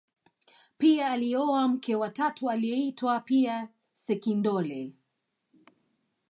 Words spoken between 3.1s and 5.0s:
pia sekindole